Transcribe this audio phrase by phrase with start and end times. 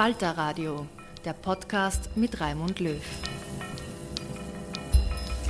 [0.00, 0.86] Falter Radio,
[1.26, 3.02] der Podcast mit Raimund Löw.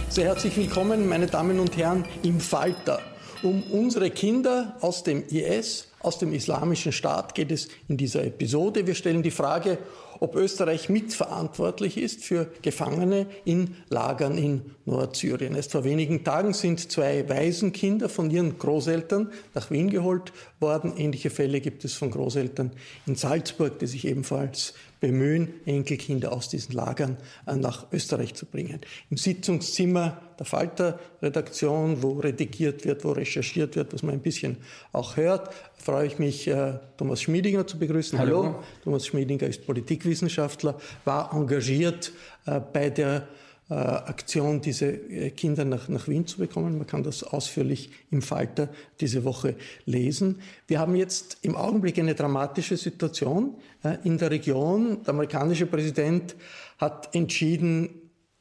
[0.08, 2.98] Sehr herzlich willkommen, meine Damen und Herren, im Falter.
[3.44, 8.88] Um unsere Kinder aus dem IS, aus dem Islamischen Staat geht es in dieser Episode.
[8.88, 9.78] Wir stellen die Frage,
[10.18, 15.54] ob Österreich mitverantwortlich ist für Gefangene in Lagern in Nordsyrien.
[15.54, 20.92] Erst vor wenigen Tagen sind zwei Waisenkinder von ihren Großeltern nach Wien geholt worden.
[20.96, 22.72] Ähnliche Fälle gibt es von Großeltern
[23.06, 27.16] in Salzburg, die sich ebenfalls bemühen, Enkelkinder aus diesen Lagern
[27.46, 28.80] äh, nach Österreich zu bringen.
[29.10, 34.58] Im Sitzungszimmer der Falter-Redaktion, wo redigiert wird, wo recherchiert wird, was man ein bisschen
[34.92, 38.18] auch hört, freue ich mich, äh, Thomas Schmiedinger zu begrüßen.
[38.18, 38.44] Hallo.
[38.44, 38.62] Hallo.
[38.84, 42.12] Thomas Schmiedinger ist Politikwissenschaftler, war engagiert
[42.46, 43.26] äh, bei der
[43.74, 46.76] Aktion, diese äh, Kinder nach, nach Wien zu bekommen.
[46.76, 48.68] Man kann das ausführlich im Falter
[49.00, 49.54] diese Woche
[49.86, 50.40] lesen.
[50.66, 53.54] Wir haben jetzt im Augenblick eine dramatische Situation
[53.84, 55.02] äh, in der Region.
[55.04, 56.34] Der amerikanische Präsident
[56.78, 57.90] hat entschieden,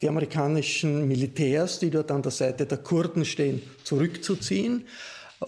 [0.01, 4.85] die amerikanischen Militärs, die dort an der Seite der Kurden stehen, zurückzuziehen.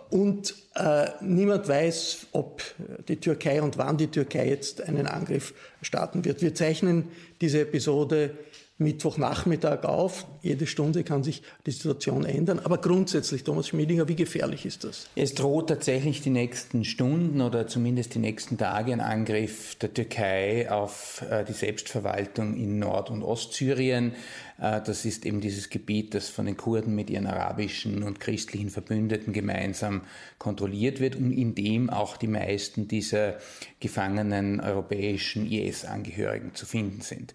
[0.09, 2.61] Und äh, niemand weiß, ob
[3.07, 6.41] die Türkei und wann die Türkei jetzt einen Angriff starten wird.
[6.41, 7.09] Wir zeichnen
[7.41, 8.37] diese Episode
[8.81, 10.25] Mittwochnachmittag auf.
[10.41, 12.59] Jede Stunde kann sich die Situation ändern.
[12.59, 15.07] Aber grundsätzlich, Thomas Schmiedinger, wie gefährlich ist das?
[15.15, 20.69] Es droht tatsächlich die nächsten Stunden oder zumindest die nächsten Tage ein Angriff der Türkei
[20.71, 24.13] auf äh, die Selbstverwaltung in Nord- und Ostsyrien.
[24.59, 28.69] Äh, das ist eben dieses Gebiet, das von den Kurden mit ihren arabischen und christlichen
[28.69, 30.01] Verbündeten gemeinsam
[30.37, 33.37] kontrolliert wird und in dem auch die meisten dieser
[33.79, 37.33] gefangenen europäischen IS-Angehörigen zu finden sind.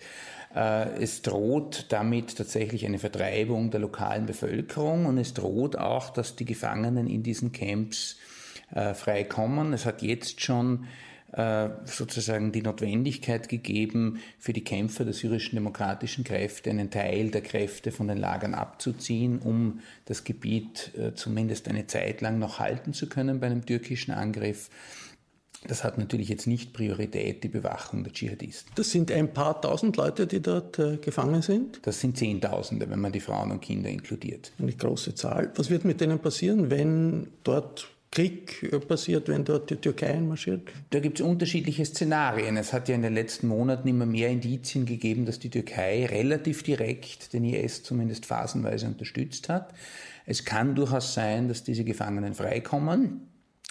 [0.56, 6.34] Äh, es droht damit tatsächlich eine Vertreibung der lokalen Bevölkerung und es droht auch, dass
[6.34, 8.16] die Gefangenen in diesen Camps
[8.74, 9.74] äh, freikommen.
[9.74, 10.86] Es hat jetzt schon
[11.32, 17.42] äh, sozusagen die Notwendigkeit gegeben, für die Kämpfer der syrischen demokratischen Kräfte einen Teil der
[17.42, 23.08] Kräfte von den Lagern abzuziehen, um das Gebiet zumindest eine Zeit lang noch halten zu
[23.08, 24.70] können bei einem türkischen Angriff.
[25.64, 28.72] Das hat natürlich jetzt nicht Priorität, die Bewachung der Dschihadisten.
[28.74, 31.80] Das sind ein paar tausend Leute, die dort äh, gefangen sind?
[31.82, 34.52] Das sind Zehntausende, wenn man die Frauen und Kinder inkludiert.
[34.58, 35.52] Eine große Zahl.
[35.56, 40.68] Was wird mit denen passieren, wenn dort Krieg äh, passiert, wenn dort die Türkei einmarschiert?
[40.90, 42.56] Da gibt es unterschiedliche Szenarien.
[42.56, 46.62] Es hat ja in den letzten Monaten immer mehr Indizien gegeben, dass die Türkei relativ
[46.62, 49.72] direkt den IS zumindest phasenweise unterstützt hat.
[50.24, 53.28] Es kann durchaus sein, dass diese Gefangenen freikommen.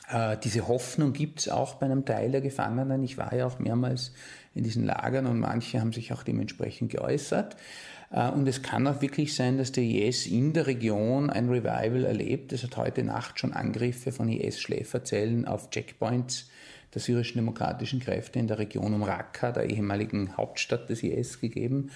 [0.10, 3.04] Äh, diese Hoffnung gibt es auch bei einem Teil der Gefangenen.
[3.04, 4.13] Ich war ja auch mehrmals
[4.54, 7.56] in diesen Lagern und manche haben sich auch dementsprechend geäußert.
[8.12, 12.06] Äh, und es kann auch wirklich sein, dass der IS in der Region ein Revival
[12.06, 12.54] erlebt.
[12.54, 16.50] Es hat heute Nacht schon Angriffe von IS-Schläferzellen auf Checkpoints
[16.94, 21.92] der syrischen demokratischen Kräfte in der Region um Raqqa, der ehemaligen Hauptstadt des IS, gegeben.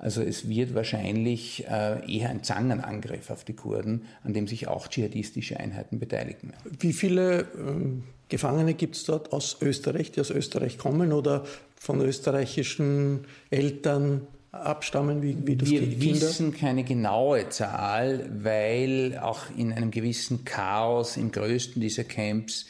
[0.00, 4.88] Also es wird wahrscheinlich äh, eher ein Zangenangriff auf die Kurden, an dem sich auch
[4.88, 6.54] dschihadistische Einheiten beteiligen.
[6.78, 11.44] Wie viele ähm, Gefangene gibt es dort aus Österreich, die aus Österreich kommen oder
[11.76, 16.00] von österreichischen Eltern abstammen, wie, wie das Wir Kinder?
[16.02, 22.66] wissen keine genaue Zahl, weil auch in einem gewissen Chaos im größten dieser Camps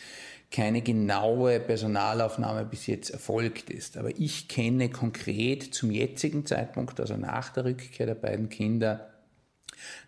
[0.50, 3.96] keine genaue Personalaufnahme bis jetzt erfolgt ist.
[3.96, 9.10] Aber ich kenne konkret zum jetzigen Zeitpunkt, also nach der Rückkehr der beiden Kinder,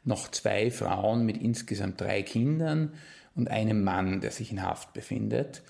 [0.04, 2.92] noch zwei Frauen mit insgesamt drei Kindern
[3.34, 5.62] und einem Mann, der sich in Haft befindet.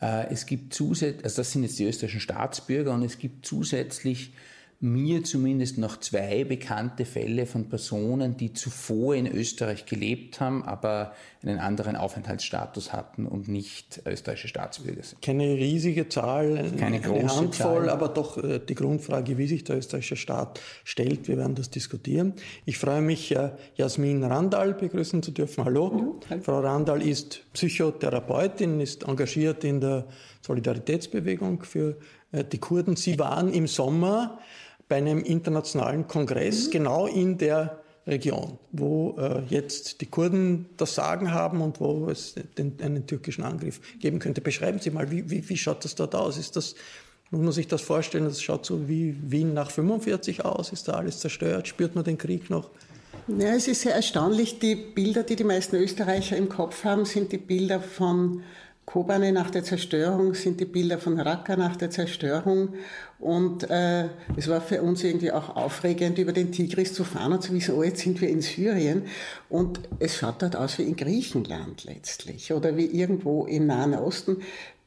[0.00, 4.34] Äh, es gibt zusätzlich, also das sind jetzt die österreichischen Staatsbürger und es gibt zusätzlich
[4.82, 11.12] mir zumindest noch zwei bekannte Fälle von Personen, die zuvor in Österreich gelebt haben, aber
[11.40, 15.22] einen anderen Aufenthaltsstatus hatten und nicht österreichische Staatsbürger sind.
[15.22, 17.90] Keine riesige Zahl, keine große eine Handvoll, Zahl.
[17.90, 21.28] aber doch äh, die Grundfrage, wie sich der österreichische Staat stellt.
[21.28, 22.34] Wir werden das diskutieren.
[22.64, 25.64] Ich freue mich, äh, Jasmin Randall begrüßen zu dürfen.
[25.64, 26.18] Hallo.
[26.28, 30.06] Ja, Frau Randall ist Psychotherapeutin, ist engagiert in der
[30.40, 31.98] Solidaritätsbewegung für
[32.32, 32.96] äh, die Kurden.
[32.96, 34.40] Sie waren im Sommer
[34.92, 36.70] bei einem internationalen Kongress, mhm.
[36.70, 42.34] genau in der Region, wo äh, jetzt die Kurden das Sagen haben und wo es
[42.58, 44.42] den, einen türkischen Angriff geben könnte.
[44.42, 46.36] Beschreiben Sie mal, wie, wie, wie schaut das dort aus?
[46.36, 46.74] Ist das,
[47.30, 50.72] muss man sich das vorstellen, das schaut so wie Wien nach 45 aus?
[50.72, 51.68] Ist da alles zerstört?
[51.68, 52.68] Spürt man den Krieg noch?
[53.28, 54.58] Ja, es ist sehr erstaunlich.
[54.58, 58.42] Die Bilder, die die meisten Österreicher im Kopf haben, sind die Bilder von
[58.92, 62.74] Kobane nach der Zerstörung sind die Bilder von Raqqa nach der Zerstörung.
[63.18, 67.42] Und äh, es war für uns irgendwie auch aufregend, über den Tigris zu fahren und
[67.42, 69.04] zu wissen, oh, jetzt sind wir in Syrien.
[69.48, 74.42] Und es schaut dort aus wie in Griechenland letztlich oder wie irgendwo im Nahen Osten.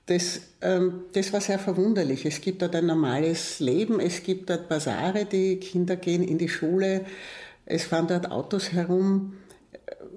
[0.06, 2.28] Das, ähm, das war sehr verwunderlich.
[2.28, 6.50] Es gibt dort ein normales Leben, es gibt dort Basare, die Kinder gehen in die
[6.50, 7.06] Schule,
[7.66, 9.34] es fahren dort Autos herum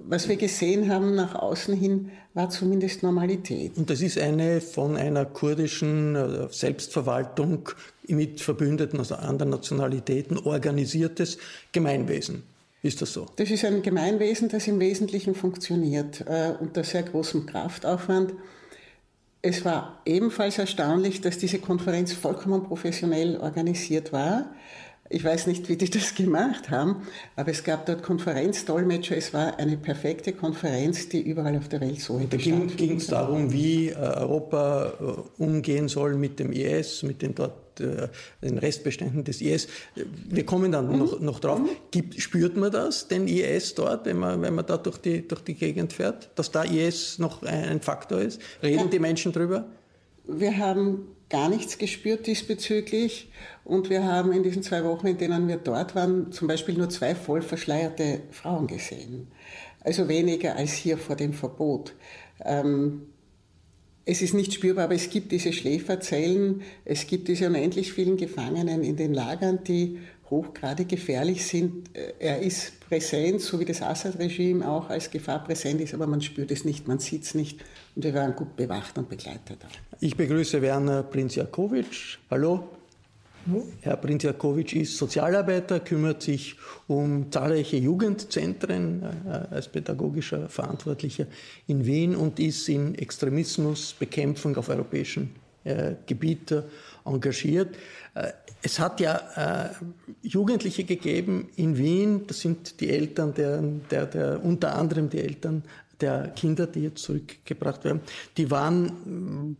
[0.07, 3.77] was wir gesehen haben nach außen hin, war zumindest Normalität.
[3.77, 7.69] Und das ist eine von einer kurdischen äh, Selbstverwaltung
[8.07, 11.37] mit Verbündeten aus anderen Nationalitäten organisiertes
[11.71, 12.43] Gemeinwesen.
[12.81, 13.27] Ist das so?
[13.35, 18.33] Das ist ein Gemeinwesen, das im Wesentlichen funktioniert, äh, unter sehr großem Kraftaufwand.
[19.41, 24.49] Es war ebenfalls erstaunlich, dass diese Konferenz vollkommen professionell organisiert war.
[25.11, 29.17] Ich weiß nicht, wie die das gemacht haben, aber es gab dort Konferenzdolmetscher.
[29.17, 33.07] Es war eine perfekte Konferenz, die überall auf der Welt so hätte Da ging es
[33.07, 38.07] darum, wie äh, Europa äh, umgehen soll mit dem IS, mit den dort äh,
[38.43, 39.67] den Restbeständen des IS.
[39.95, 40.99] Wir kommen dann mhm.
[40.99, 41.59] noch, noch drauf.
[41.59, 41.69] Mhm.
[41.89, 45.41] Gibt, spürt man das, den IS dort, wenn man, wenn man da durch die, durch
[45.41, 48.39] die Gegend fährt, dass da IS noch ein Faktor ist?
[48.61, 48.85] Reden ja.
[48.85, 49.65] die Menschen drüber?
[50.27, 53.29] Wir haben gar nichts gespürt diesbezüglich.
[53.69, 56.89] Und wir haben in diesen zwei Wochen, in denen wir dort waren, zum Beispiel nur
[56.89, 59.27] zwei voll verschleierte Frauen gesehen.
[59.81, 61.93] Also weniger als hier vor dem Verbot.
[62.43, 63.03] Ähm,
[64.05, 68.83] es ist nicht spürbar, aber es gibt diese Schläferzellen, es gibt diese unendlich vielen Gefangenen
[68.83, 69.99] in den Lagern, die
[70.31, 71.95] hochgradig gefährlich sind.
[71.95, 76.21] Äh, er ist präsent, so wie das Assad-Regime auch als Gefahr präsent ist, aber man
[76.21, 77.59] spürt es nicht, man sieht es nicht
[77.95, 79.59] und wir waren gut bewacht und begleitet.
[79.99, 82.17] Ich begrüße Werner Prinzjakowitsch.
[82.31, 82.78] Hallo.
[83.81, 86.55] Herr Prinzjakowitsch ist Sozialarbeiter, kümmert sich
[86.87, 91.27] um zahlreiche Jugendzentren äh, als pädagogischer Verantwortlicher
[91.67, 96.53] in Wien und ist in Extremismusbekämpfung auf europäischen äh, Gebiet
[97.05, 97.75] engagiert.
[98.15, 98.31] Äh,
[98.61, 99.69] es hat ja äh,
[100.21, 105.63] Jugendliche gegeben in Wien, das sind die Eltern, der, der, der, unter anderem die Eltern
[106.01, 108.01] der Kinder, die jetzt zurückgebracht werden,
[108.37, 109.57] die waren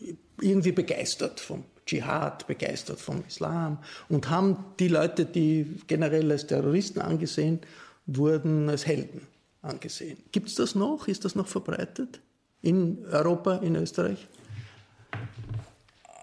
[0.00, 3.78] äh, irgendwie begeistert vom Dschihad, begeistert vom Islam
[4.08, 7.58] und haben die Leute, die generell als Terroristen angesehen
[8.06, 9.26] wurden, als Helden
[9.60, 10.16] angesehen.
[10.30, 11.08] Gibt es das noch?
[11.08, 12.20] Ist das noch verbreitet
[12.62, 14.28] in Europa, in Österreich?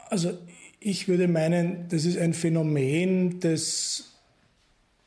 [0.10, 0.38] Also
[0.80, 4.14] ich würde meinen, das ist ein Phänomen, das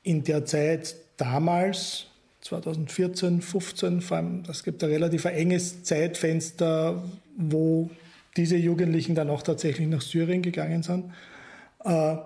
[0.02, 2.05] in der Zeit damals,
[2.43, 7.02] 2014, 15, vor allem, das gibt ein relativ enges Zeitfenster,
[7.38, 7.88] wo
[8.37, 11.12] diese Jugendlichen dann auch tatsächlich nach Syrien gegangen sind,
[11.84, 12.16] äh,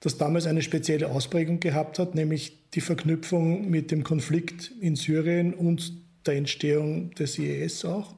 [0.00, 5.54] das damals eine spezielle Ausprägung gehabt hat, nämlich die Verknüpfung mit dem Konflikt in Syrien
[5.54, 5.92] und
[6.26, 8.14] der Entstehung des IS auch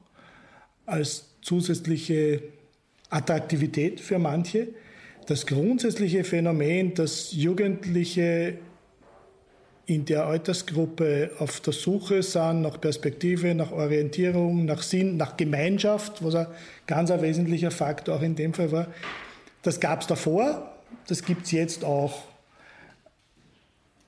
[0.85, 2.43] als zusätzliche
[3.09, 4.69] Attraktivität für manche.
[5.27, 8.57] Das grundsätzliche Phänomen, dass Jugendliche
[9.91, 16.23] in der Altersgruppe auf der Suche sind nach Perspektive, nach Orientierung, nach Sinn, nach Gemeinschaft,
[16.23, 16.47] was ein
[16.87, 18.87] ganz ein wesentlicher Faktor auch in dem Fall war.
[19.63, 20.71] Das gab es davor,
[21.07, 22.23] das gibt es jetzt auch.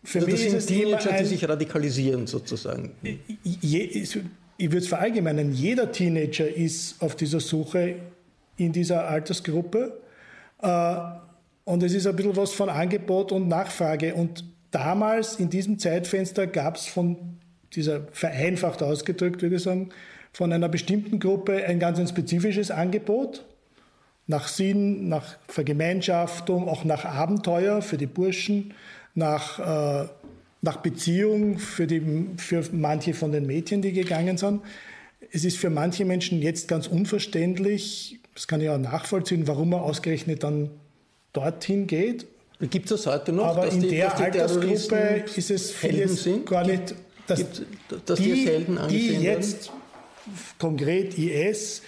[0.05, 2.91] Für also mich das sind Teenager, ein, die sich radikalisieren sozusagen.
[3.43, 4.15] Je, ich
[4.71, 7.95] würde es verallgemeinern, jeder Teenager ist auf dieser Suche
[8.55, 9.99] in dieser Altersgruppe.
[10.61, 10.95] Äh,
[11.65, 14.13] Und es ist ein bisschen was von Angebot und Nachfrage.
[14.13, 17.17] Und damals in diesem Zeitfenster gab es von
[17.73, 19.89] dieser vereinfacht ausgedrückt, würde ich sagen,
[20.31, 23.45] von einer bestimmten Gruppe ein ganz ein spezifisches Angebot
[24.25, 28.73] nach Sinn, nach Vergemeinschaftung, auch nach Abenteuer für die Burschen,
[29.15, 30.07] nach, äh,
[30.61, 32.01] nach Beziehung für, die,
[32.37, 34.61] für manche von den Mädchen, die gegangen sind.
[35.31, 39.81] Es ist für manche Menschen jetzt ganz unverständlich, das kann ich auch nachvollziehen, warum man
[39.81, 40.69] ausgerechnet dann
[41.33, 42.25] dorthin geht.
[42.69, 43.45] Gibt es das heute noch?
[43.45, 46.95] Aber in die, der Altersgruppe ist es vieles gar nicht,
[47.27, 47.65] dass, Gibt,
[48.05, 49.71] dass die, die, Helden die jetzt
[50.57, 51.81] konkret IS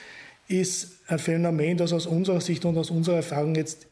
[0.48, 3.88] ist ein Phänomen, das aus unserer Sicht und aus unserer Erfahrung jetzt,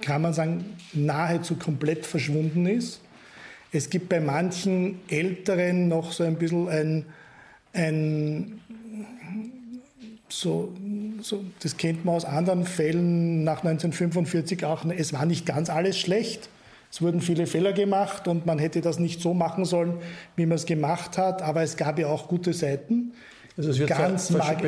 [0.00, 3.00] kann man sagen, nahezu komplett verschwunden ist.
[3.72, 7.06] Es gibt bei manchen Älteren noch so ein bisschen ein,
[7.72, 8.60] ein
[10.28, 10.72] so,
[11.22, 15.98] so, das kennt man aus anderen Fällen nach 1945 auch, es war nicht ganz alles
[15.98, 16.48] schlecht.
[16.90, 19.94] Es wurden viele Fehler gemacht und man hätte das nicht so machen sollen,
[20.36, 23.12] wie man es gemacht hat, aber es gab ja auch gute Seiten.
[23.56, 24.60] Also es wird ganz mag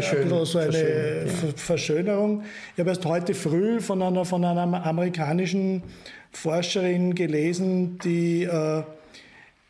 [0.46, 1.32] so eine ja.
[1.56, 2.42] Verschönerung.
[2.74, 5.82] Ich habe erst heute früh von einer, von einer amerikanischen
[6.32, 8.82] Forscherin gelesen, die äh,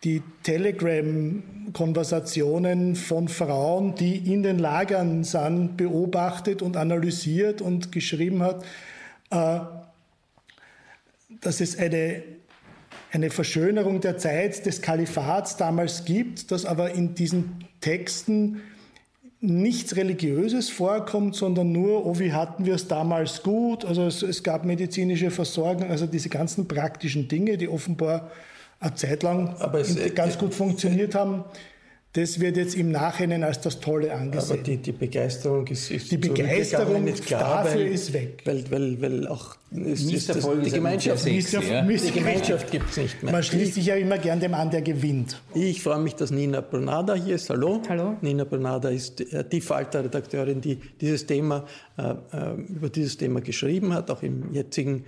[0.04, 8.62] die Telegram-Konversationen von Frauen, die in den Lagern sind, beobachtet und analysiert und geschrieben hat,
[9.30, 9.60] äh,
[11.40, 12.22] dass es eine,
[13.12, 18.60] eine Verschönerung der Zeit des Kalifats damals gibt, dass aber in diesen Texten
[19.40, 23.84] nichts Religiöses vorkommt, sondern nur, oh, wie hatten wir es damals gut?
[23.84, 28.30] Also es, es, gab medizinische Versorgung, also diese ganzen praktischen Dinge, die offenbar
[28.84, 31.44] eine Zeit lang es, ganz gut funktioniert haben.
[32.12, 34.58] Das wird jetzt im Nachhinein als das Tolle angesehen.
[34.58, 38.40] Aber die, die Begeisterung ist, ist Die Begeisterung klar, dafür weil, ist weg.
[38.44, 41.82] Weil, weil, weil auch es ist das, die Gemeinschaft, Misser, ja.
[41.82, 43.32] die Gemeinschaft gibt es nicht mehr.
[43.32, 45.42] Man schließt sich ja immer gern dem an, der gewinnt.
[45.54, 47.50] Ich freue mich, dass Nina Bernada hier ist.
[47.50, 47.82] Hallo.
[47.88, 48.16] Hallo.
[48.20, 51.64] Nina Bernada ist äh, die Falter-Redakteurin, die dieses Thema,
[51.98, 55.04] äh, äh, über dieses Thema geschrieben hat, auch im jetzigen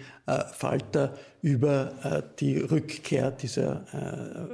[0.54, 1.14] Falter
[1.46, 3.84] über die Rückkehr dieser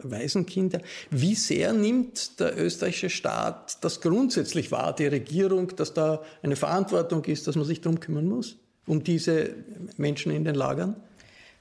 [0.03, 0.81] Waisenkinder.
[1.11, 7.25] Wie sehr nimmt der österreichische Staat das grundsätzlich wahr, die Regierung, dass da eine Verantwortung
[7.25, 8.57] ist, dass man sich darum kümmern muss?
[8.87, 9.55] um diese
[9.97, 10.97] Menschen in den Lagern?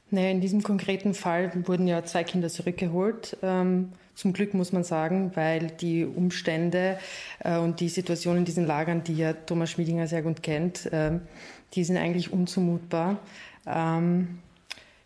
[0.10, 3.38] Naja, in diesem konkreten Fall wurden ja zwei Kinder zurückgeholt.
[3.42, 7.00] Ähm, zum Glück muss man sagen, weil die Umstände
[7.40, 11.20] äh, und die Situation in diesen Lagern, die ja Thomas Schmiedinger sehr gut kennt, äh,
[11.74, 13.20] die sind eigentlich unzumutbar.
[13.66, 14.40] Ähm,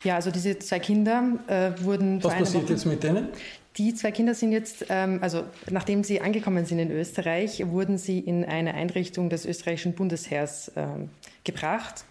[0.05, 2.23] ja, also diese zwei Kinder äh, wurden.
[2.23, 3.29] Was passiert Woche, jetzt mit denen?
[3.77, 8.19] Die zwei Kinder sind jetzt, ähm, also nachdem sie angekommen sind in Österreich, wurden sie
[8.19, 11.09] in eine Einrichtung des österreichischen Bundesheers ähm,
[11.43, 12.05] gebracht.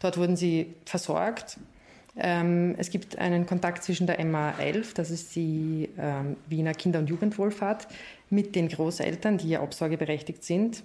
[0.00, 1.58] Dort wurden sie versorgt.
[2.16, 7.10] Ähm, es gibt einen Kontakt zwischen der MA11, das ist die ähm, Wiener Kinder- und
[7.10, 7.86] Jugendwohlfahrt,
[8.30, 10.82] mit den Großeltern, die ja obsorgeberechtigt sind.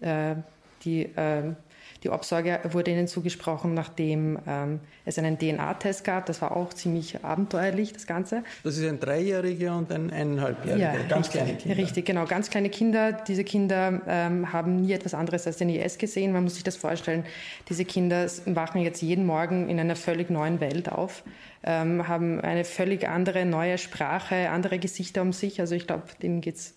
[0.00, 0.36] Äh,
[0.84, 1.54] die äh,
[2.02, 6.26] die Obsorge wurde ihnen zugesprochen, nachdem ähm, es einen DNA-Test gab.
[6.26, 8.42] Das war auch ziemlich abenteuerlich, das Ganze.
[8.64, 11.76] Das ist ein Dreijähriger und ein eineinhalbjähriger, ja, ganz richtig, kleine Kinder.
[11.78, 13.12] Richtig, genau, ganz kleine Kinder.
[13.12, 16.32] Diese Kinder ähm, haben nie etwas anderes als den IS gesehen.
[16.32, 17.24] Man muss sich das vorstellen.
[17.68, 21.22] Diese Kinder wachen jetzt jeden Morgen in einer völlig neuen Welt auf,
[21.62, 25.60] ähm, haben eine völlig andere, neue Sprache, andere Gesichter um sich.
[25.60, 26.74] Also ich glaube, denen geht es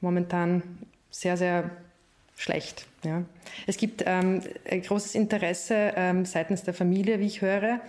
[0.00, 0.62] momentan
[1.10, 1.70] sehr, sehr
[2.40, 2.86] schlecht.
[3.04, 3.22] Ja.
[3.66, 7.80] Es gibt ähm, großes Interesse ähm, seitens der Familie, wie ich höre,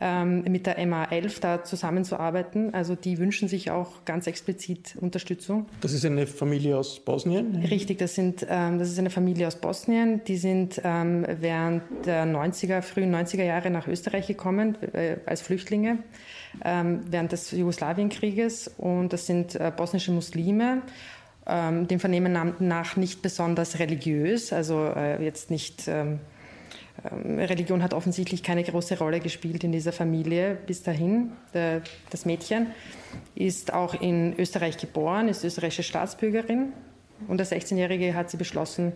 [0.00, 2.72] ähm, mit der MA11 da zusammenzuarbeiten.
[2.72, 5.66] Also die wünschen sich auch ganz explizit Unterstützung.
[5.80, 7.56] Das ist eine Familie aus Bosnien?
[7.68, 10.22] Richtig, das, sind, ähm, das ist eine Familie aus Bosnien.
[10.24, 15.98] Die sind ähm, während der 90er, frühen 90er Jahre nach Österreich gekommen äh, als Flüchtlinge
[16.64, 18.72] ähm, während des Jugoslawienkrieges.
[18.78, 20.82] Und das sind äh, bosnische Muslime
[21.46, 25.88] ähm, dem Vernehmen nach nicht besonders religiös, also äh, jetzt nicht.
[25.88, 26.20] Ähm,
[27.10, 31.32] ähm, Religion hat offensichtlich keine große Rolle gespielt in dieser Familie bis dahin.
[31.54, 32.68] Der, das Mädchen
[33.34, 36.72] ist auch in Österreich geboren, ist österreichische Staatsbürgerin
[37.28, 38.92] und der 16-Jährige hat sie beschlossen,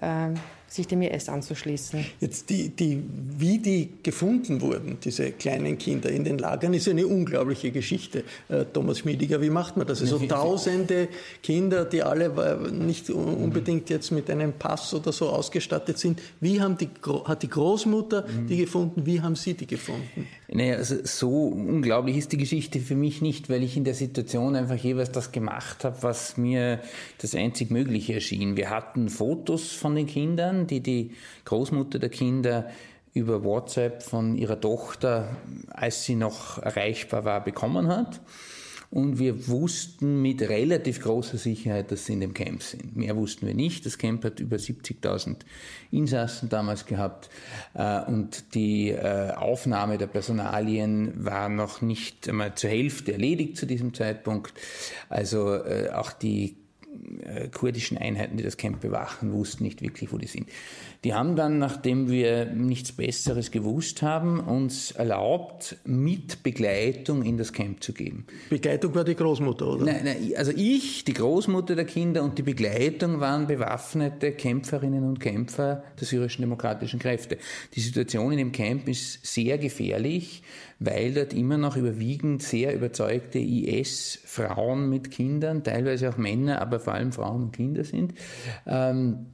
[0.00, 0.28] äh,
[0.74, 2.04] sich dem IS anzuschließen.
[2.20, 3.02] Jetzt die, die,
[3.38, 8.24] wie die gefunden wurden, diese kleinen Kinder in den Lagern, ist eine unglaubliche Geschichte.
[8.48, 10.00] Äh, Thomas Schmiediger, wie macht man das?
[10.00, 11.08] Also tausende
[11.42, 16.20] Kinder, die alle äh, nicht unbedingt jetzt mit einem Pass oder so ausgestattet sind.
[16.40, 16.88] Wie haben die,
[17.24, 19.06] hat die Großmutter die gefunden?
[19.06, 20.26] Wie haben Sie die gefunden?
[20.48, 24.54] Naja, also so unglaublich ist die Geschichte für mich nicht, weil ich in der Situation
[24.56, 26.80] einfach jeweils das gemacht habe, was mir
[27.18, 28.56] das einzig Mögliche erschien.
[28.56, 31.12] Wir hatten Fotos von den Kindern, die die
[31.44, 32.68] Großmutter der Kinder
[33.12, 35.36] über WhatsApp von ihrer Tochter,
[35.70, 38.20] als sie noch erreichbar war, bekommen hat.
[38.94, 42.96] Und wir wussten mit relativ großer Sicherheit, dass sie in dem Camp sind.
[42.96, 43.84] Mehr wussten wir nicht.
[43.86, 45.38] Das Camp hat über 70.000
[45.90, 47.28] Insassen damals gehabt.
[47.74, 53.66] Äh, und die äh, Aufnahme der Personalien war noch nicht einmal zur Hälfte erledigt zu
[53.66, 54.54] diesem Zeitpunkt.
[55.08, 56.56] Also äh, auch die
[57.52, 60.48] kurdischen Einheiten, die das Camp bewachen, wussten nicht wirklich, wo die sind.
[61.04, 67.52] Die haben dann, nachdem wir nichts Besseres gewusst haben, uns erlaubt, mit Begleitung in das
[67.52, 68.24] Camp zu gehen.
[68.48, 69.84] Begleitung war die Großmutter, oder?
[69.84, 75.20] Nein, nein, also ich, die Großmutter der Kinder und die Begleitung waren bewaffnete Kämpferinnen und
[75.20, 77.36] Kämpfer der syrischen demokratischen Kräfte.
[77.74, 80.42] Die Situation in dem Camp ist sehr gefährlich,
[80.78, 86.94] weil dort immer noch überwiegend sehr überzeugte IS-Frauen mit Kindern, teilweise auch Männer, aber vor
[86.94, 88.14] allem Frauen und Kinder sind.
[88.66, 89.26] Ähm,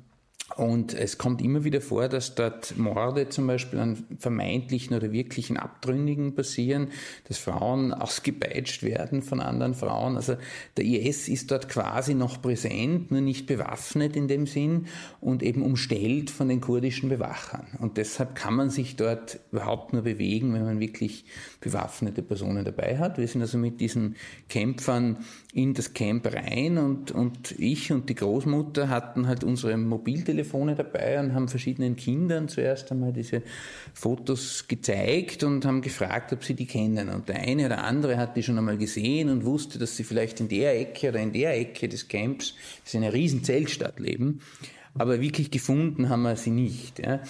[0.57, 5.57] und es kommt immer wieder vor, dass dort Morde zum Beispiel an vermeintlichen oder wirklichen
[5.57, 6.88] Abtrünnigen passieren,
[7.28, 10.16] dass Frauen ausgepeitscht werden von anderen Frauen.
[10.16, 10.37] Also
[10.76, 14.87] der IS ist dort quasi noch präsent, nur nicht bewaffnet in dem Sinn
[15.21, 17.66] und eben umstellt von den kurdischen Bewachern.
[17.78, 21.25] Und deshalb kann man sich dort überhaupt nur bewegen, wenn man wirklich
[21.61, 23.19] bewaffnete Personen dabei hat.
[23.19, 24.16] Wir sind also mit diesen
[24.49, 25.19] Kämpfern
[25.52, 31.19] in das Camp rein und, und ich und die Großmutter hatten halt unsere Mobiltelefone dabei
[31.19, 33.42] und haben verschiedenen Kindern zuerst einmal diese
[33.92, 37.09] Fotos gezeigt und haben gefragt, ob sie die kennen.
[37.09, 40.38] Und der eine oder andere hat die schon einmal gesehen und wusste, dass sie vielleicht
[40.38, 42.54] in der Ecke oder in der Ecke des Camps,
[42.85, 44.40] das ist eine riesen Zeltstadt, leben.
[44.94, 46.99] Aber wirklich gefunden haben wir sie nicht.
[46.99, 47.20] Ja.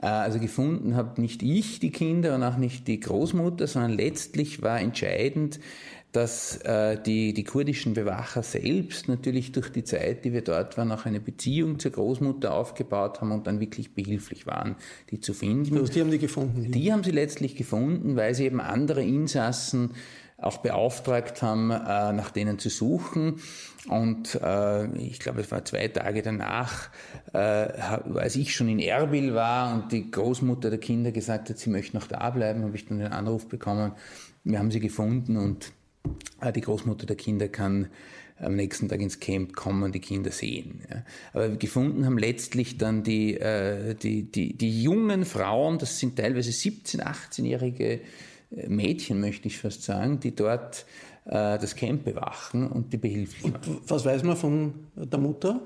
[0.00, 4.62] Äh, also gefunden habe nicht ich die Kinder und auch nicht die Großmutter, sondern letztlich
[4.62, 5.60] war entscheidend,
[6.12, 10.92] dass äh, die, die kurdischen Bewacher selbst natürlich durch die Zeit, die wir dort waren,
[10.92, 14.76] auch eine Beziehung zur Großmutter aufgebaut haben und dann wirklich behilflich waren,
[15.10, 15.78] die zu finden.
[15.78, 16.64] Also die haben die gefunden?
[16.64, 19.92] Die, die haben sie letztlich gefunden, weil sie eben andere Insassen
[20.42, 23.40] auch beauftragt haben, äh, nach denen zu suchen.
[23.88, 26.90] Und äh, ich glaube, es war zwei Tage danach,
[27.32, 31.70] äh, als ich schon in Erbil war und die Großmutter der Kinder gesagt hat, sie
[31.70, 33.92] möchte noch da bleiben, habe ich dann den Anruf bekommen,
[34.44, 35.72] wir haben sie gefunden und
[36.40, 37.88] Ah, die Großmutter der Kinder kann
[38.38, 40.82] am nächsten Tag ins Camp kommen, die Kinder sehen.
[40.90, 41.04] Ja.
[41.32, 46.50] Aber gefunden haben letztlich dann die, äh, die, die, die jungen Frauen, das sind teilweise
[46.50, 48.00] 17-, 18-jährige äh,
[48.68, 50.86] Mädchen, möchte ich fast sagen, die dort
[51.24, 53.80] äh, das Camp bewachen und die behilflich waren.
[53.86, 55.60] Was weiß man von der Mutter?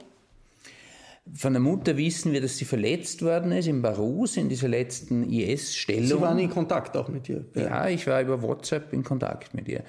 [1.34, 5.24] Von der Mutter wissen wir, dass sie verletzt worden ist in Barus, in dieser letzten
[5.24, 6.06] IS-Stellung.
[6.06, 7.44] Sie waren in Kontakt auch mit ihr?
[7.54, 7.62] Ja.
[7.62, 9.82] ja, ich war über WhatsApp in Kontakt mit ihr.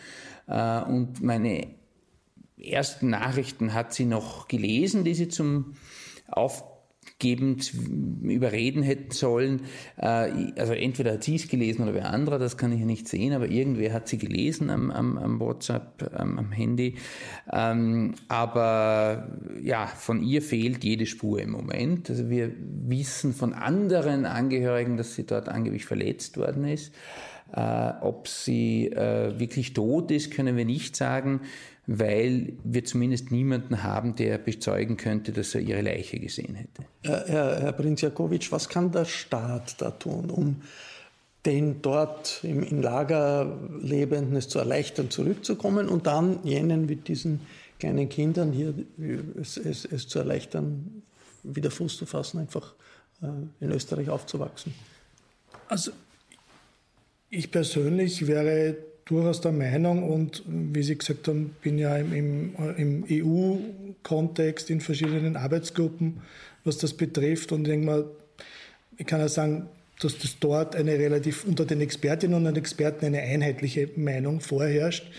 [0.47, 1.67] Äh, und meine
[2.60, 5.75] ersten Nachrichten hat sie noch gelesen, die sie zum
[6.27, 6.76] Aufbau
[7.20, 7.74] gebend
[8.22, 9.62] überreden hätten sollen.
[9.98, 13.08] Äh, also entweder hat sie es gelesen oder wer anderer, das kann ich ja nicht
[13.08, 16.96] sehen, aber irgendwer hat sie gelesen am, am, am WhatsApp, am, am Handy.
[17.52, 19.30] Ähm, aber
[19.62, 22.10] ja, von ihr fehlt jede Spur im Moment.
[22.10, 26.93] Also wir wissen von anderen Angehörigen, dass sie dort angeblich verletzt worden ist.
[27.54, 31.41] Äh, ob sie äh, wirklich tot ist, können wir nicht sagen
[31.88, 36.84] weil wir zumindest niemanden haben, der bezeugen könnte, dass er ihre Leiche gesehen hätte.
[37.04, 40.62] Herr, Herr Prinz Jakowitsch, was kann der Staat da tun, um
[41.45, 47.39] den dort im, im Lager Lebenden es zu erleichtern, zurückzukommen und dann jenen mit diesen
[47.80, 48.73] kleinen Kindern hier
[49.39, 51.04] es, es, es zu erleichtern,
[51.43, 52.73] wieder Fuß zu fassen, einfach
[53.21, 53.28] äh,
[53.63, 54.73] in Österreich aufzuwachsen?
[55.69, 55.91] Also
[57.30, 58.76] ich persönlich wäre
[59.08, 65.38] durchaus der Meinung und wie Sie gesagt haben, bin ja im, im, EU-Kontext in verschiedenen
[65.38, 66.22] Arbeitsgruppen,
[66.63, 68.06] was das betrifft und mal,
[68.98, 69.67] ich kann ja sagen,
[70.00, 75.10] dass das dort eine relativ unter den Expertinnen und Experten eine einheitliche Meinung vorherrscht,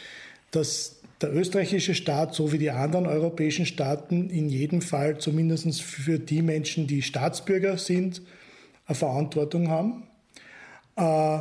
[0.51, 6.19] dass der österreichische Staat so wie die anderen europäischen Staaten in jedem Fall zumindest für
[6.19, 8.23] die Menschen, die Staatsbürger sind,
[8.87, 10.05] eine Verantwortung haben.
[10.97, 11.41] Äh,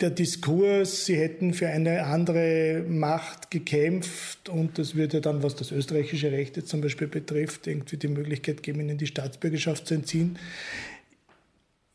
[0.00, 5.72] Der Diskurs, sie hätten für eine andere Macht gekämpft und das würde dann, was das
[5.72, 10.38] österreichische Recht jetzt zum Beispiel betrifft, irgendwie die Möglichkeit geben, ihnen die Staatsbürgerschaft zu entziehen,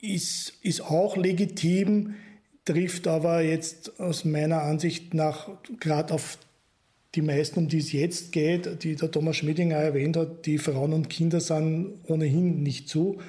[0.02, 2.16] ist, ist auch legitim,
[2.66, 6.38] trifft aber jetzt aus meiner Ansicht nach gerade auf
[7.16, 10.94] die meisten, um die es jetzt geht, die der Thomas Schmidinger erwähnt hat, die Frauen
[10.94, 13.20] und Kinder sind ohnehin nicht zu.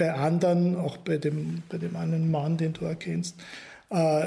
[0.00, 3.36] Bei anderen, auch bei dem, bei dem einen Mann, den du erkennst,
[3.90, 4.26] äh,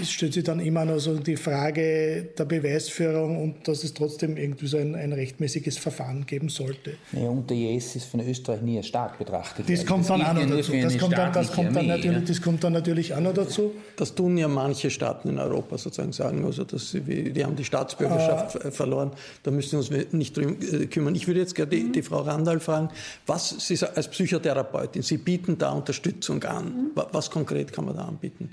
[0.00, 4.36] es stellt sich dann immer noch so die Frage der Beweisführung und dass es trotzdem
[4.38, 6.94] irgendwie so ein, ein rechtmäßiges Verfahren geben sollte.
[7.12, 9.68] Ja, und der JS ist von Österreich nie als Staat betrachtet.
[9.68, 10.72] Das kommt dann auch noch dazu.
[10.72, 13.72] Das kommt dann, das, kommt dann natürlich, das kommt dann natürlich auch noch dazu.
[13.96, 17.64] Das tun ja manche Staaten in Europa sozusagen sagen, also dass sie, die haben die
[17.64, 19.10] Staatsbürgerschaft äh, verloren,
[19.42, 21.14] da müssen wir uns nicht drum äh, kümmern.
[21.14, 22.88] Ich würde jetzt gerne die, die Frau Randall fragen,
[23.26, 26.90] was Sie als Psychotherapeutin, Sie bieten da Unterstützung an.
[26.94, 28.50] Was konkret kann man da anbieten?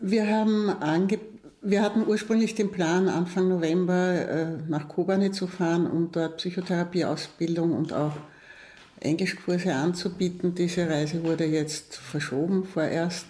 [0.00, 1.18] Wir, haben ange
[1.60, 7.72] wir hatten ursprünglich den Plan, Anfang November äh, nach Kobane zu fahren, um dort Psychotherapieausbildung
[7.72, 8.12] und auch
[9.00, 10.54] Englischkurse anzubieten.
[10.54, 13.26] Diese Reise wurde jetzt verschoben vorerst.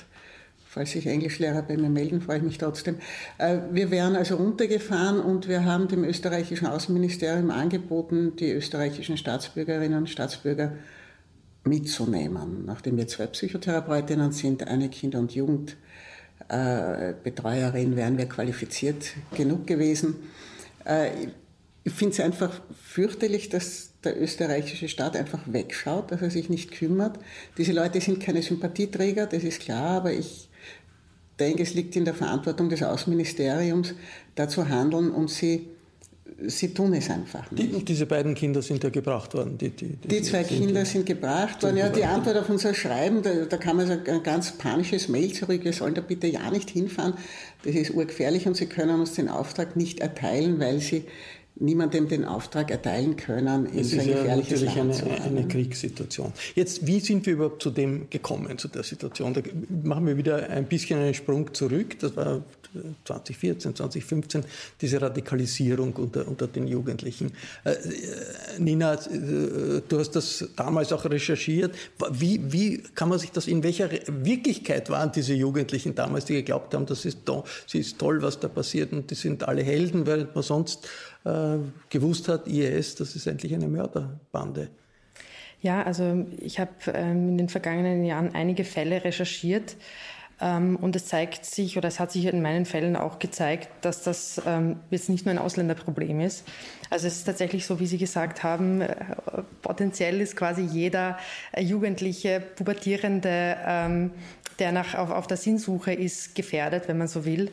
[0.66, 2.96] Falls sich Englischlehrer bei mir melden, freue ich mich trotzdem.
[3.38, 9.96] Äh, wir wären also runtergefahren und wir haben dem österreichischen Außenministerium angeboten, die österreichischen Staatsbürgerinnen
[9.96, 10.74] und Staatsbürger
[11.64, 12.66] mitzunehmen.
[12.66, 15.78] Nachdem wir zwei Psychotherapeutinnen sind, eine Kinder- und Jugend-
[16.48, 20.16] äh, Betreuerin wären wir qualifiziert genug gewesen.
[20.84, 21.10] Äh,
[21.84, 26.70] ich finde es einfach fürchterlich, dass der österreichische Staat einfach wegschaut, dass er sich nicht
[26.70, 27.18] kümmert.
[27.56, 30.48] Diese Leute sind keine Sympathieträger, das ist klar, aber ich
[31.40, 33.94] denke, es liegt in der Verantwortung des Außenministeriums,
[34.34, 35.68] da zu handeln und sie
[36.46, 37.74] sie tun es einfach nicht.
[37.74, 39.58] Die, diese beiden Kinder sind ja gebracht worden.
[39.58, 41.76] Die, die, die, die zwei Kinder sind gebracht worden.
[41.76, 45.64] Ja, die Antwort auf unser Schreiben, da, da kam also ein ganz panisches Mail zurück,
[45.64, 47.14] wir sollen da bitte ja nicht hinfahren.
[47.64, 51.04] Das ist urgefährlich und sie können uns den Auftrag nicht erteilen, weil sie
[51.60, 56.32] niemandem den Auftrag erteilen können, in so ein ja gefährliches natürlich eine, eine Kriegssituation.
[56.54, 59.34] Jetzt, wie sind wir überhaupt zu dem gekommen, zu der Situation?
[59.34, 59.42] Da
[59.82, 61.98] machen wir wieder ein bisschen einen Sprung zurück.
[61.98, 62.42] Das war
[63.04, 64.44] 2014, 2015,
[64.80, 67.32] diese Radikalisierung unter, unter den Jugendlichen.
[67.64, 67.76] Äh, äh,
[68.58, 71.74] Nina, äh, du hast das damals auch recherchiert.
[72.12, 76.74] Wie, wie kann man sich das, in welcher Wirklichkeit waren diese Jugendlichen damals, die geglaubt
[76.74, 80.34] haben, das ist, to ist toll, was da passiert und die sind alle Helden, während
[80.34, 80.88] man sonst
[81.24, 81.47] äh,
[81.90, 84.68] gewusst hat, IS, das ist eigentlich eine Mörderbande.
[85.60, 89.76] Ja, also ich habe ähm, in den vergangenen Jahren einige Fälle recherchiert
[90.40, 94.02] ähm, und es zeigt sich, oder es hat sich in meinen Fällen auch gezeigt, dass
[94.02, 96.46] das ähm, jetzt nicht nur ein Ausländerproblem ist.
[96.90, 98.94] Also es ist tatsächlich so, wie Sie gesagt haben, äh,
[99.62, 101.18] potenziell ist quasi jeder
[101.52, 104.12] äh, Jugendliche, Pubertierende, ähm,
[104.60, 107.50] der nach, auf, auf der Sinnsuche ist, gefährdet, wenn man so will.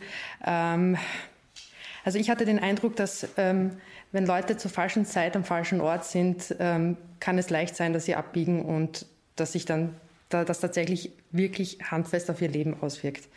[2.05, 6.55] Also ich hatte den Eindruck, dass wenn Leute zur falschen Zeit am falschen Ort sind,
[6.57, 9.95] kann es leicht sein, dass sie abbiegen und dass sich dann
[10.29, 13.27] das tatsächlich wirklich handfest auf ihr Leben auswirkt.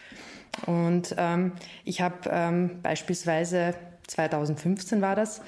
[0.67, 1.53] Und ähm,
[1.85, 3.75] ich habe ähm, beispielsweise
[4.07, 5.43] 2015 war das,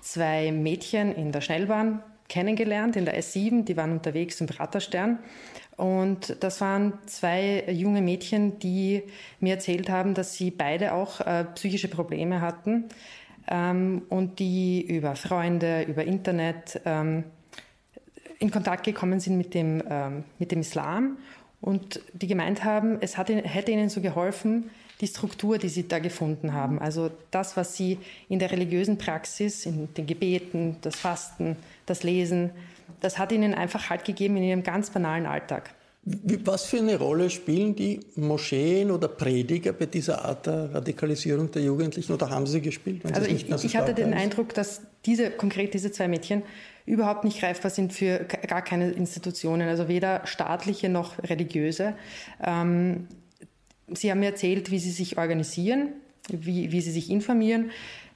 [0.00, 5.18] zwei Mädchen in der Schnellbahn kennengelernt, in der S7, die waren unterwegs im Praterstern.
[5.76, 9.02] Und das waren zwei junge Mädchen, die
[9.40, 12.84] mir erzählt haben, dass sie beide auch äh, psychische Probleme hatten
[13.48, 17.24] ähm, und die über Freunde, über Internet ähm,
[18.38, 21.18] in Kontakt gekommen sind mit dem, ähm, mit dem Islam
[21.60, 25.98] und die gemeint haben, es hat, hätte ihnen so geholfen, die Struktur, die sie da
[25.98, 26.78] gefunden haben.
[26.78, 31.56] Also das, was sie in der religiösen Praxis, in den Gebeten, das Fasten,
[31.86, 32.50] das Lesen,
[33.00, 35.74] das hat ihnen einfach Halt gegeben in ihrem ganz banalen Alltag.
[36.06, 41.62] Was für eine Rolle spielen die Moscheen oder Prediger bei dieser Art der Radikalisierung der
[41.62, 43.02] Jugendlichen oder haben sie gespielt?
[43.06, 46.42] Also ich, ich hatte den Eindruck, dass diese, konkret diese zwei Mädchen
[46.84, 51.94] überhaupt nicht greifbar sind für gar keine Institutionen, also weder staatliche noch religiöse.
[52.44, 53.08] Ähm,
[53.88, 55.88] sie haben mir erzählt, wie sie sich organisieren,
[56.28, 57.70] wie, wie sie sich informieren.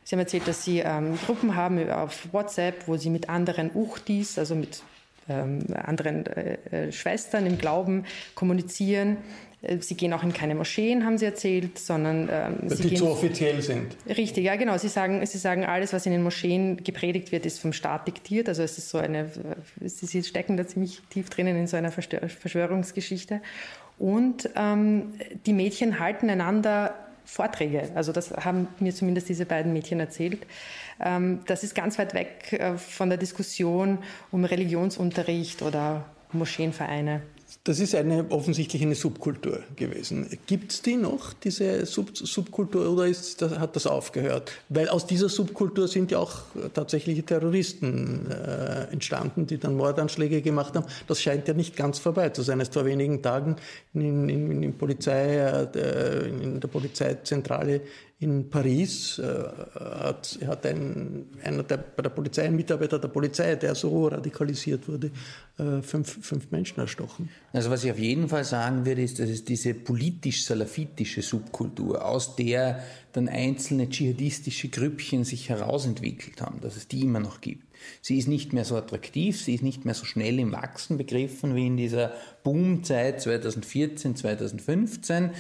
[0.09, 4.39] Sie haben erzählt, dass sie ähm, Gruppen haben auf WhatsApp, wo sie mit anderen Uchtis,
[4.39, 4.83] also mit
[5.29, 9.19] ähm, anderen äh, äh Schwestern im Glauben kommunizieren.
[9.61, 12.89] Äh, sie gehen auch in keine Moscheen, haben Sie erzählt, sondern ähm, Weil sie die
[12.89, 13.99] gehen, zu offiziell sind.
[14.07, 14.79] Richtig, ja genau.
[14.79, 18.49] Sie sagen, Sie sagen, alles, was in den Moscheen gepredigt wird, ist vom Staat diktiert.
[18.49, 19.31] Also es ist so eine,
[19.85, 23.43] Sie stecken da ziemlich tief drinnen in so einer Verschwörungsgeschichte.
[23.99, 25.13] Und ähm,
[25.45, 26.95] die Mädchen halten einander
[27.29, 27.91] Vorträge.
[27.95, 30.47] Also das haben mir zumindest diese beiden Mädchen erzählt.
[30.99, 33.99] Ähm, das ist ganz weit weg äh, von der Diskussion
[34.31, 37.21] um Religionsunterricht oder Moscheenvereine.
[37.65, 40.29] Das ist eine, offensichtlich eine Subkultur gewesen.
[40.47, 44.53] Gibt es die noch, diese Sub Subkultur, oder ist, das, hat das aufgehört?
[44.69, 46.43] Weil aus dieser Subkultur sind ja auch
[46.75, 50.87] tatsächliche Terroristen äh, entstanden, die dann Mordanschläge gemacht haben.
[51.07, 52.61] Das scheint ja nicht ganz vorbei zu sein.
[52.61, 53.57] Erst vor wenigen Tagen
[53.95, 57.81] in, in, in, Polizei, äh, in der Polizeizentrale
[58.21, 59.45] in Paris äh,
[59.79, 65.13] hat, hat ein, einer der, der Polizei, ein Mitarbeiter der Polizei, der so radikalisiert wurde,
[65.57, 67.29] äh, fünf, fünf Menschen erstochen.
[67.53, 72.35] Also was ich auf jeden Fall sagen würde, ist, dass es diese politisch-salafitische Subkultur, aus
[72.35, 77.68] der dann einzelne dschihadistische Grüppchen sich herausentwickelt haben, dass es die immer noch gibt.
[78.01, 81.55] Sie ist nicht mehr so attraktiv, sie ist nicht mehr so schnell im Wachsen begriffen
[81.55, 82.13] wie in dieser
[82.43, 85.31] Boomzeit 2014, 2015,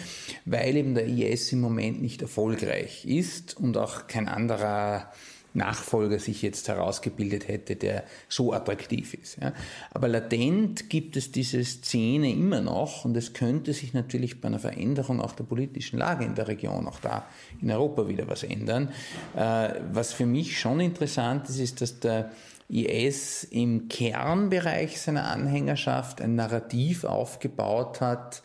[0.44, 5.12] weil eben der IS im Moment nicht erfolgreich ist und auch kein anderer
[5.58, 9.38] Nachfolger sich jetzt herausgebildet hätte, der so attraktiv ist.
[9.40, 9.52] Ja.
[9.90, 14.58] Aber latent gibt es diese Szene immer noch und es könnte sich natürlich bei einer
[14.58, 17.26] Veränderung auch der politischen Lage in der Region, auch da
[17.60, 18.88] in Europa wieder was ändern.
[19.36, 22.30] Äh, was für mich schon interessant ist, ist, dass der
[22.68, 28.42] IS im Kernbereich seiner Anhängerschaft ein Narrativ aufgebaut hat,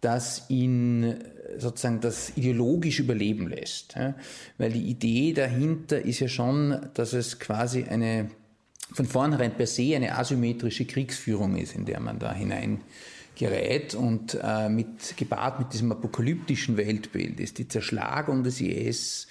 [0.00, 1.16] das ihn
[1.58, 3.96] sozusagen das ideologisch überleben lässt.
[4.58, 8.30] Weil die Idee dahinter ist ja schon, dass es quasi eine
[8.92, 12.80] von vornherein per se eine asymmetrische Kriegsführung ist, in der man da hinein
[13.36, 19.28] gerät und äh, mit, gepaart mit diesem apokalyptischen Weltbild ist die Zerschlagung des IS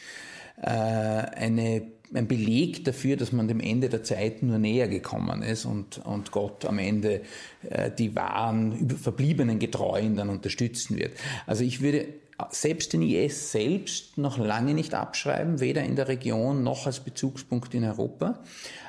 [0.61, 1.81] äh, eine,
[2.13, 6.31] ein Beleg dafür, dass man dem Ende der Zeit nur näher gekommen ist und, und
[6.31, 7.21] Gott am Ende
[7.69, 11.11] äh, die wahren, verbliebenen Getreuen dann unterstützen wird.
[11.45, 12.07] Also ich würde
[12.51, 17.73] selbst den IS selbst noch lange nicht abschreiben, weder in der Region noch als Bezugspunkt
[17.73, 18.39] in Europa.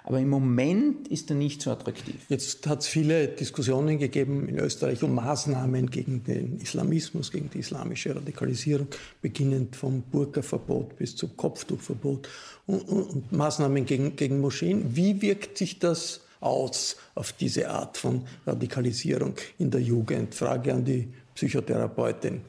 [0.04, 2.14] Aber im Moment ist er nicht so attraktiv.
[2.28, 7.61] Jetzt hat es viele Diskussionen gegeben in Österreich um Maßnahmen gegen den Islamismus, gegen die
[7.61, 8.88] islamische Radikalisierung,
[9.22, 12.28] beginnend vom Burka-Verbot bis zum Kopftuchverbot
[12.66, 14.94] und, und, und Maßnahmen gegen, gegen Moscheen.
[14.94, 20.34] Wie wirkt sich das aus auf diese Art von Radikalisierung in der Jugend?
[20.34, 22.42] Frage an die Psychotherapeutin.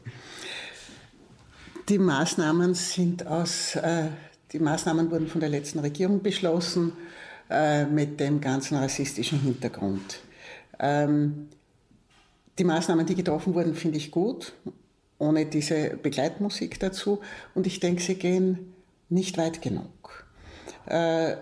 [1.90, 4.10] Die Maßnahmen sind aus, äh,
[4.52, 6.94] die Maßnahmen wurden von der letzten Regierung beschlossen
[7.50, 10.20] äh, mit dem ganzen rassistischen Hintergrund.
[10.80, 11.50] Ähm,
[12.60, 14.54] die Maßnahmen, die getroffen wurden, finde ich gut,
[15.18, 17.22] ohne diese Begleitmusik dazu.
[17.56, 18.72] Und ich denke, sie gehen
[19.10, 20.28] nicht weit genug.
[20.86, 21.38] Äh,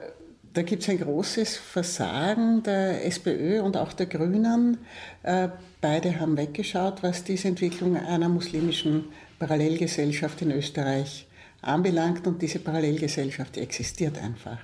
[0.53, 4.79] da gibt es ein großes Versagen der SPÖ und auch der Grünen.
[5.21, 11.27] Beide haben weggeschaut, was diese Entwicklung einer muslimischen Parallelgesellschaft in Österreich
[11.61, 14.59] anbelangt und diese Parallelgesellschaft die existiert einfach.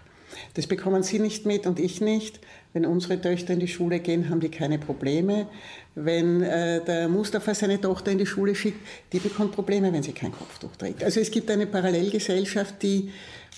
[0.55, 2.39] Das bekommen Sie nicht mit und ich nicht.
[2.73, 5.47] Wenn unsere Töchter in die Schule gehen, haben die keine Probleme.
[5.93, 8.79] Wenn äh, der Mustafa seine Tochter in die Schule schickt,
[9.11, 11.03] die bekommt Probleme, wenn sie kein Kopftuch trägt.
[11.03, 13.11] Also es gibt eine Parallelgesellschaft, die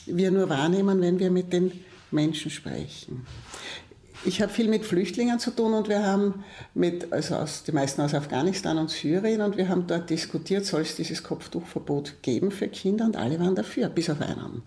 [0.06, 1.72] wir nur wahrnehmen, wenn wir mit den
[2.12, 3.26] Menschen sprechen.
[4.24, 8.02] Ich habe viel mit Flüchtlingen zu tun und wir haben mit, also aus, die meisten
[8.02, 12.68] aus Afghanistan und Syrien und wir haben dort diskutiert, soll es dieses Kopftuchverbot geben für
[12.68, 14.64] Kinder und alle waren dafür, bis auf einen.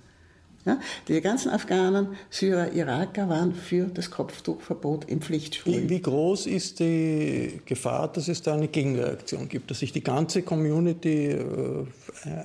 [0.68, 5.88] Ja, die ganzen Afghanen, Syrer, Iraker waren für das Kopftuchverbot in Pflichtschulen.
[5.88, 10.42] Wie, groß ist die Gefahr, dass es da eine Gegenreaktion gibt, dass sich die ganze
[10.42, 11.86] Community äh,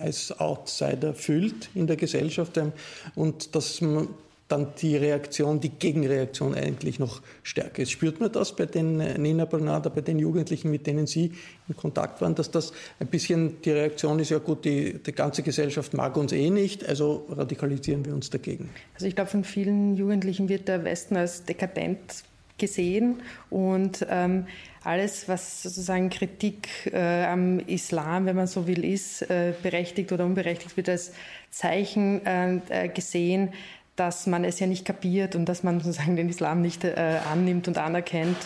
[0.01, 2.71] als Outsider fühlt in der Gesellschaft ähm,
[3.15, 4.07] und dass man
[4.53, 7.91] dann die Reaktion, die Gegenreaktion eigentlich noch stärker ist.
[7.91, 11.31] Spürt man das bei den äh, Nina Bernada, bei den Jugendlichen, mit denen Sie
[11.67, 15.41] in Kontakt waren, dass das ein bisschen die Reaktion ist, ja gut, die, die ganze
[15.41, 18.69] Gesellschaft mag uns eh nicht, also radikalisieren wir uns dagegen?
[18.93, 22.23] Also ich glaube, von vielen Jugendlichen wird der Westen als dekadent
[22.57, 24.45] gesehen und ähm,
[24.83, 30.25] alles, was sozusagen Kritik äh, am Islam, wenn man so will, ist, äh, berechtigt oder
[30.25, 31.13] unberechtigt, wird als
[31.49, 33.53] Zeichen äh, gesehen,
[33.95, 37.67] dass man es ja nicht kapiert und dass man sozusagen den Islam nicht äh, annimmt
[37.67, 38.37] und anerkennt.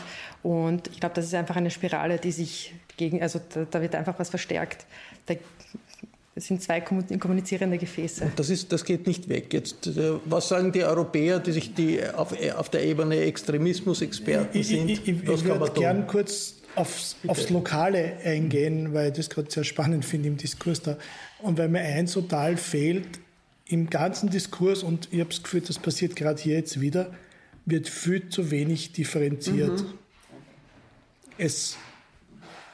[0.44, 3.96] Und ich glaube, das ist einfach eine Spirale, die sich gegen, also da, da wird
[3.96, 4.86] einfach was verstärkt.
[5.26, 5.36] Da,
[6.36, 8.26] das sind zwei kommunizierende Gefäße.
[8.26, 9.52] Und das, ist, das geht nicht weg.
[9.54, 14.90] Jetzt, äh, was sagen die Europäer, die sich die auf, auf der Ebene Extremismus-Experten sind?
[14.90, 19.64] Ich, ich, ich würde gern kurz aufs, aufs, Lokale eingehen, weil ich das gerade sehr
[19.64, 20.98] spannend finde im Diskurs da.
[21.40, 23.08] Und weil mir eins total fehlt,
[23.70, 27.14] im ganzen Diskurs, und ich habe das Gefühl, das passiert gerade hier jetzt wieder,
[27.66, 29.82] wird viel zu wenig differenziert.
[29.82, 29.94] Mhm.
[31.38, 31.78] Es,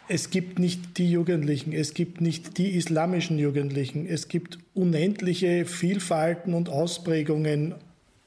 [0.07, 6.53] es gibt nicht die Jugendlichen, es gibt nicht die islamischen Jugendlichen, es gibt unendliche Vielfalten
[6.53, 7.75] und Ausprägungen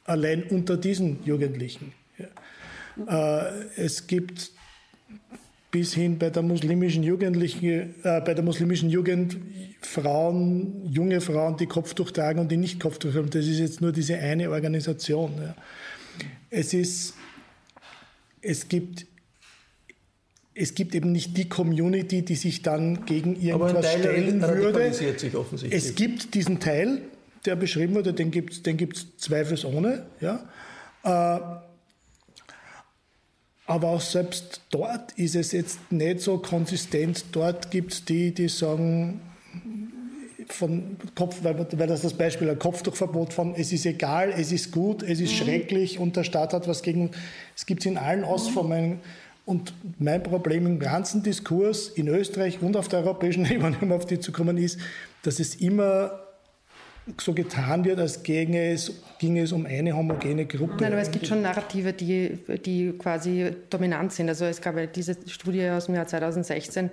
[0.04, 1.92] allein unter diesen Jugendlichen.
[2.18, 3.48] Ja.
[3.48, 4.50] Äh, es gibt
[5.76, 9.36] bis hin bei der muslimischen Jugendlichen, äh, bei der muslimischen Jugend
[9.82, 13.28] Frauen, junge Frauen, die Kopftuch tragen und die nicht Kopftuch haben.
[13.28, 15.32] Das ist jetzt nur diese eine Organisation.
[15.38, 15.54] Ja.
[16.48, 17.12] Es ist,
[18.40, 19.04] es gibt
[20.54, 24.80] es gibt eben nicht die Community, die sich dann gegen irgendwas stellen würde.
[25.68, 27.02] Es gibt diesen Teil,
[27.44, 30.06] der beschrieben wurde, den gibt es den gibt's zweifelsohne.
[30.22, 30.48] Ja.
[31.04, 31.65] Äh,
[33.66, 37.24] aber auch selbst dort ist es jetzt nicht so konsistent.
[37.32, 39.20] Dort gibt es die, die sagen,
[40.48, 44.70] von Kopf, weil, weil das das Beispiel ein Kopftuchverbot von es ist egal, es ist
[44.72, 45.44] gut, es ist mhm.
[45.44, 47.10] schrecklich und der Staat hat was gegen.
[47.56, 49.00] Es gibt es in allen Ostformen.
[49.44, 54.04] Und mein Problem im ganzen Diskurs in Österreich und auf der europäischen Ebene, um auf
[54.04, 54.78] die zu kommen, ist,
[55.22, 56.25] dass es immer
[57.18, 60.76] so getan wird, als ginge es, ginge es um eine homogene Gruppe.
[60.80, 64.28] Nein, aber es gibt schon Narrative, die, die quasi dominant sind.
[64.28, 66.90] Also es gab ja diese Studie aus dem Jahr 2016,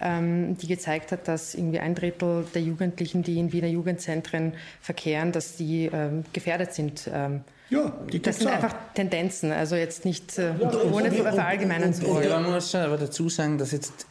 [0.00, 5.32] ähm, die gezeigt hat, dass irgendwie ein Drittel der Jugendlichen, die in Wiener Jugendzentren verkehren,
[5.32, 7.08] dass die ähm, gefährdet sind.
[7.12, 12.06] Ähm, ja, die das sind einfach Tendenzen, also jetzt nicht äh, ja, ohne verallgemeinern zu
[12.06, 12.28] wollen.
[12.28, 14.06] Ja, man muss schon aber dazu sagen, dass jetzt,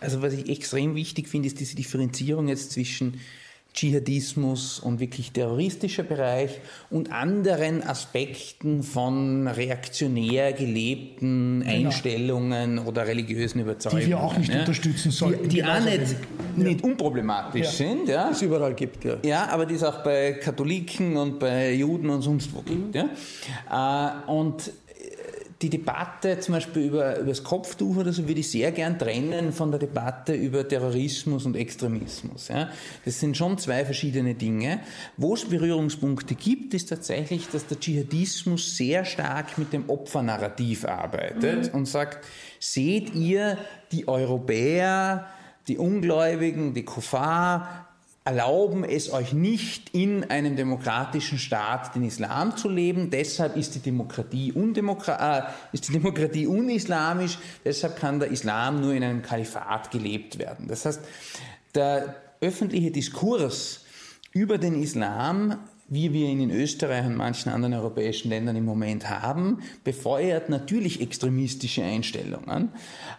[0.00, 3.20] also was ich extrem wichtig finde, ist diese Differenzierung jetzt zwischen
[3.74, 6.60] Dschihadismus und wirklich terroristischer Bereich
[6.90, 11.88] und anderen Aspekten von reaktionär gelebten genau.
[11.88, 14.04] Einstellungen oder religiösen Überzeugungen.
[14.04, 14.60] Die wir auch nicht ja.
[14.60, 15.48] unterstützen sollten.
[15.48, 16.16] Die, die auch nicht,
[16.56, 17.70] nicht unproblematisch ja.
[17.70, 18.08] sind.
[18.08, 18.28] Ja.
[18.28, 19.16] Die es überall gibt, ja.
[19.24, 22.94] Ja, aber die es auch bei Katholiken und bei Juden und sonst wo gibt.
[22.94, 24.20] Ja.
[24.28, 24.70] Äh, und
[25.62, 29.52] die Debatte zum Beispiel über, über das Kopftuch oder so würde ich sehr gern trennen
[29.52, 32.48] von der Debatte über Terrorismus und Extremismus.
[32.48, 32.70] Ja.
[33.04, 34.80] Das sind schon zwei verschiedene Dinge.
[35.16, 41.72] Wo es Berührungspunkte gibt, ist tatsächlich, dass der Dschihadismus sehr stark mit dem Opfernarrativ arbeitet
[41.72, 41.78] mhm.
[41.78, 42.26] und sagt,
[42.58, 43.58] seht ihr
[43.92, 45.28] die Europäer,
[45.68, 47.83] die Ungläubigen, die Kuffar
[48.24, 53.10] erlauben es euch nicht, in einem demokratischen Staat den Islam zu leben.
[53.10, 57.38] Deshalb ist die Demokratie, undemokra äh, ist die Demokratie unislamisch.
[57.64, 60.68] Deshalb kann der Islam nur in einem Kalifat gelebt werden.
[60.68, 61.00] Das heißt,
[61.74, 63.84] der öffentliche Diskurs
[64.32, 69.10] über den Islam wie wir ihn in Österreich und manchen anderen europäischen Ländern im Moment
[69.10, 72.70] haben, befeuert natürlich extremistische Einstellungen.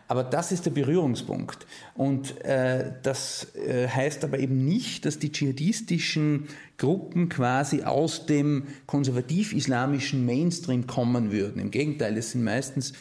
[0.08, 1.68] Aber das ist der Berührungspunkt.
[1.94, 6.48] Und äh, das äh, heißt aber eben nicht, dass die dschihadistischen
[6.78, 11.62] Gruppen quasi aus dem konservativ-islamischen Mainstream kommen würden.
[11.62, 12.94] Im Gegenteil, es sind meistens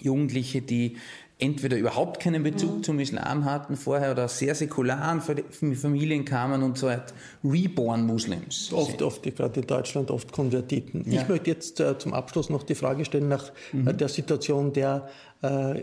[0.00, 0.96] Jugendliche, die
[1.42, 2.82] entweder überhaupt keinen Bezug mhm.
[2.84, 7.12] zum Islam hatten vorher oder sehr säkularen Familien kamen und so halt
[7.44, 8.72] Reborn Muslims.
[8.72, 9.02] Oft, sind.
[9.02, 11.04] oft, gerade in Deutschland, oft Konvertiten.
[11.10, 11.22] Ja.
[11.22, 13.96] Ich möchte jetzt äh, zum Abschluss noch die Frage stellen nach äh, mhm.
[13.96, 15.08] der Situation der
[15.42, 15.82] äh,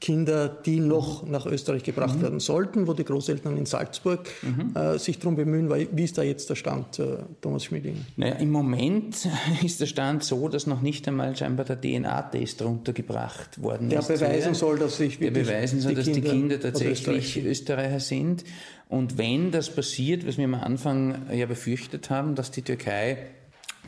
[0.00, 2.22] Kinder, die noch nach Österreich gebracht mhm.
[2.22, 4.74] werden sollten, wo die Großeltern in Salzburg mhm.
[4.74, 5.70] äh, sich darum bemühen.
[5.70, 8.04] Weil, wie ist da jetzt der Stand, äh, Thomas Schmiding?
[8.16, 9.28] Naja, im Moment
[9.62, 14.08] ist der Stand so, dass noch nicht einmal scheinbar der DNA-Test runtergebracht worden der ist.
[14.08, 18.44] Der beweisen soll, dass sich Der beweisen soll, dass Kinder die Kinder tatsächlich Österreicher sind.
[18.88, 23.18] Und wenn das passiert, was wir am Anfang ja befürchtet haben, dass die Türkei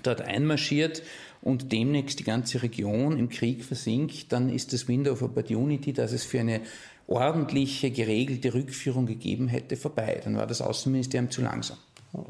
[0.03, 1.03] dort einmarschiert
[1.49, 6.13] und demnächst die ganze Region im Krieg versinkt, dann ist das Window of Opportunity, dass
[6.13, 6.61] es für eine
[7.07, 10.21] ordentliche, geregelte Rückführung gegeben hätte, vorbei.
[10.23, 11.79] Dann war das Außenministerium zu langsam.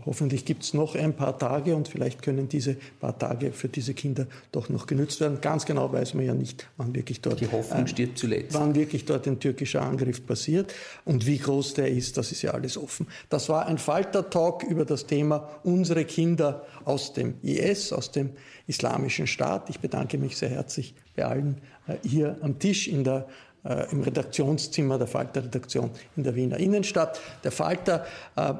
[0.06, 3.94] Hoffentlich gibt es noch ein paar Tage und vielleicht können diese paar Tage für diese
[3.94, 5.40] Kinder doch noch genützt werden.
[5.40, 8.54] Ganz genau weiß man ja nicht, wann wirklich dort, Die Hoffnung stirbt zuletzt.
[8.54, 12.50] wann wirklich dort ein türkischer Angriff passiert und wie groß der ist, das ist ja
[12.52, 13.06] alles offen.
[13.28, 18.30] Das war ein Falter-Talk über das Thema unsere Kinder aus dem IS, aus dem
[18.66, 19.70] Islamischen Staat.
[19.70, 23.28] Ich bedanke mich sehr herzlich bei allen äh, hier am Tisch in der
[23.68, 27.20] äh, im Redaktionszimmer der Falter-Redaktion in der Wiener Innenstadt.
[27.44, 28.54] Der Falter äh,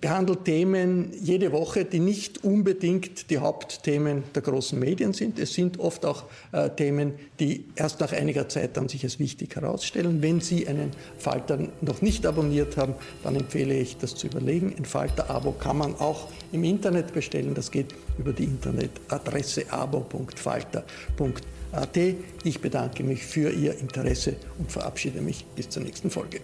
[0.00, 5.38] behandelt Themen jede Woche, die nicht unbedingt die Hauptthemen der großen Medien sind.
[5.38, 9.56] Es sind oft auch äh, Themen, die erst nach einiger Zeit dann sich als wichtig
[9.56, 10.20] herausstellen.
[10.20, 14.74] Wenn Sie einen Falter noch nicht abonniert haben, dann empfehle ich, das zu überlegen.
[14.76, 17.54] Ein Falter-Abo kann man auch im Internet bestellen.
[17.54, 21.96] Das geht über die Internetadresse abo.falter.de AT.
[22.44, 26.40] Ich bedanke mich für Ihr Interesse und verabschiede mich bis zur nächsten Folge.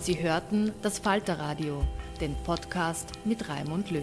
[0.00, 1.82] Sie hörten das Falterradio,
[2.20, 4.02] den Podcast mit Raimund Löw.